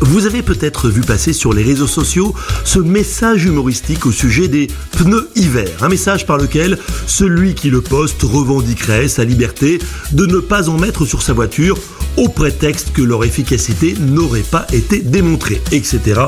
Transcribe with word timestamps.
Vous 0.00 0.26
avez 0.26 0.42
peut-être 0.42 0.88
vu 0.88 1.00
passer 1.00 1.32
sur 1.32 1.52
les 1.52 1.62
réseaux 1.62 1.86
sociaux 1.86 2.34
ce 2.64 2.78
message 2.78 3.44
humoristique 3.44 4.04
au 4.04 4.12
sujet 4.12 4.46
des 4.46 4.68
pneus 4.92 5.28
hiver. 5.34 5.68
Un 5.80 5.88
message 5.88 6.26
par 6.26 6.36
lequel 6.36 6.78
celui 7.06 7.54
qui 7.54 7.70
le 7.70 7.80
poste 7.80 8.22
revendiquerait 8.22 9.08
sa 9.08 9.24
liberté 9.24 9.78
de 10.12 10.26
ne 10.26 10.38
pas 10.38 10.68
en 10.68 10.76
mettre 10.76 11.06
sur 11.06 11.22
sa 11.22 11.32
voiture 11.32 11.78
au 12.16 12.28
prétexte 12.28 12.92
que 12.92 13.02
leur 13.02 13.24
efficacité 13.24 13.94
n'aurait 13.98 14.40
pas 14.40 14.66
été 14.72 15.00
démontrée, 15.00 15.60
etc., 15.72 16.20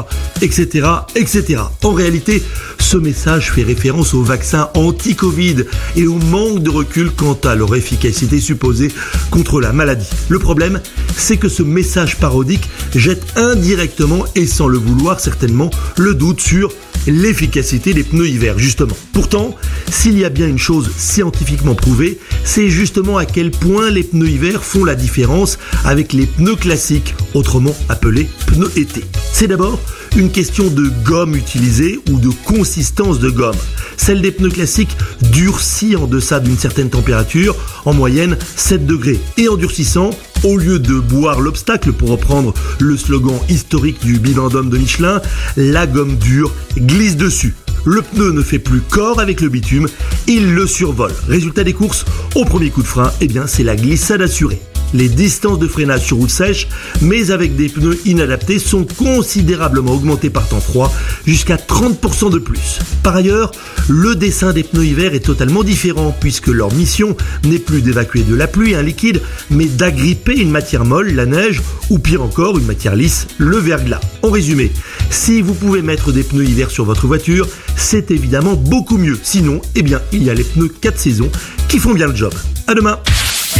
etc., 0.43 0.87
etc. 1.15 1.63
En 1.83 1.93
réalité, 1.93 2.43
ce 2.79 2.97
message 2.97 3.53
fait 3.53 3.63
référence 3.63 4.15
aux 4.15 4.23
vaccins 4.23 4.71
anti-Covid 4.75 5.65
et 5.97 6.07
au 6.07 6.15
manque 6.15 6.63
de 6.63 6.71
recul 6.71 7.11
quant 7.11 7.39
à 7.45 7.55
leur 7.55 7.75
efficacité 7.75 8.41
supposée 8.41 8.93
contre 9.31 9.61
la 9.61 9.73
maladie. 9.73 10.09
Le 10.29 10.39
problème, 10.39 10.81
c'est 11.17 11.37
que 11.37 11.49
ce 11.49 11.63
message 11.63 12.17
parodique 12.17 12.69
jette 12.95 13.25
indirectement 13.59 14.25
et 14.37 14.47
sans 14.47 14.69
le 14.69 14.79
vouloir 14.79 15.19
certainement 15.19 15.71
le 15.97 16.15
doute 16.15 16.41
sur 16.41 16.73
l'efficacité 17.07 17.93
des 17.93 18.05
pneus 18.05 18.29
hiver, 18.29 18.59
justement. 18.59 18.97
Pourtant, 19.13 19.55
s'il 19.91 20.19
y 20.19 20.25
a 20.25 20.29
bien 20.29 20.47
une 20.47 20.59
chose 20.59 20.91
scientifiquement 20.97 21.75
prouvée, 21.75 22.19
c'est 22.45 22.71
justement 22.71 23.17
à 23.19 23.25
quel 23.25 23.51
point 23.51 23.91
les 23.91 24.05
pneus 24.05 24.29
hiver 24.29 24.63
font 24.63 24.85
la 24.85 24.95
différence 24.95 25.59
avec 25.85 26.13
les 26.13 26.27
pneus 26.27 26.57
classiques, 26.57 27.15
autrement 27.35 27.75
appelés 27.89 28.29
pneus 28.47 28.71
été. 28.77 29.05
C'est 29.33 29.49
d'abord 29.49 29.81
une 30.19 30.31
question 30.31 30.69
de 30.69 30.91
gomme 31.05 31.37
utilisée 31.37 32.01
ou 32.11 32.19
de 32.19 32.31
consistance 32.45 33.21
de 33.21 33.31
gomme. 33.31 33.57
Celle 33.97 34.21
des 34.21 34.33
pneus 34.33 34.51
classiques 34.51 34.97
durcit 35.33 35.95
en 35.95 36.07
deçà 36.07 36.41
d'une 36.41 36.59
certaine 36.59 36.91
température, 36.91 37.55
en 37.85 37.95
moyenne 37.95 38.37
7 38.57 38.85
degrés. 38.85 39.21
Et 39.37 39.49
en 39.49 39.57
durcissant, 39.57 40.11
au 40.43 40.57
lieu 40.57 40.81
de 40.81 40.95
boire 40.95 41.41
l'obstacle, 41.41 41.93
pour 41.93 42.11
reprendre 42.11 42.53
le 42.81 42.97
slogan 42.97 43.39
historique 43.49 44.05
du 44.05 44.19
bivendum 44.19 44.71
de 44.71 44.79
Michelin, 44.79 45.23
la 45.57 45.87
gomme 45.87 46.17
dure 46.17 46.53
glisse 46.77 47.17
dessus. 47.17 47.55
Le 47.85 48.03
pneu 48.03 48.33
ne 48.33 48.43
fait 48.43 48.59
plus 48.59 48.81
corps 48.81 49.21
avec 49.21 49.41
le 49.41 49.49
bitume, 49.49 49.87
il 50.27 50.53
le 50.53 50.67
survole. 50.67 51.13
Résultat 51.29 51.63
des 51.63 51.75
courses, 51.75 52.05
au 52.35 52.45
premier 52.45 52.71
coup 52.71 52.83
de 52.83 52.89
frein, 52.89 53.13
eh 53.21 53.29
bien 53.29 53.47
c'est 53.47 53.65
la 53.65 53.77
glissade 53.77 54.21
assurée. 54.21 54.61
Les 54.95 55.09
distances 55.09 55.59
de 55.59 55.69
freinage 55.69 56.07
sur 56.07 56.17
route 56.17 56.31
sèche, 56.31 56.69
mais 57.03 57.31
avec 57.31 57.57
des 57.57 57.69
pneus 57.69 57.99
inadaptés, 58.07 58.59
sont 58.59 58.85
considérablement 58.85 59.93
augmentées 59.93 60.31
par 60.31 60.49
temps 60.49 60.61
froid, 60.61 60.93
jusqu'à 61.27 61.57
30% 61.57 62.31
de 62.31 62.39
plus. 62.39 62.79
Par 63.03 63.15
ailleurs, 63.17 63.53
le 63.89 64.15
dessin 64.15 64.53
des 64.53 64.63
pneus 64.63 64.87
hiver 64.87 65.15
est 65.15 65.21
totalement 65.21 65.63
différent, 65.63 66.17
puisque 66.19 66.49
leur 66.49 66.73
mission 66.73 67.17
n'est 67.45 67.59
plus 67.59 67.83
d'évacuer 67.83 68.23
de 68.23 68.35
la 68.35 68.47
pluie, 68.47 68.75
un 68.75 68.83
liquide, 68.83 69.21
mais 69.51 69.67
d'agripper 69.67 70.37
une 70.37 70.51
matière 70.51 70.85
molle, 70.85 71.11
la 71.15 71.27
neige, 71.27 71.61
ou 71.91 71.99
pire 71.99 72.23
encore, 72.23 72.59
une 72.59 72.67
matière 72.67 72.97
lisse, 72.97 73.27
le 73.39 73.59
verglas. 73.59 74.01
En 74.23 74.31
résumé, 74.31 74.73
si 75.11 75.43
vous 75.43 75.55
pouvez 75.55 75.83
mettre 75.83 76.13
des 76.13 76.23
pneus 76.23 76.45
hiver 76.45 76.71
sur 76.71 76.85
votre 76.85 77.07
voiture, 77.07 77.47
c'est 77.77 78.11
évidemment 78.11 78.55
beaucoup 78.55 78.99
mieux. 78.99 79.19
Sinon, 79.23 79.61
eh 79.75 79.83
bien, 79.83 80.01
il 80.13 80.23
y 80.23 80.31
a 80.31 80.35
les 80.35 80.45
pneus 80.45 80.73
4 80.81 80.99
saisons 80.99 81.31
qui 81.69 81.79
font 81.79 81.93
bien 81.93 82.07
le 82.07 82.17
job. 82.17 82.33
À 82.67 82.75
demain 82.75 82.99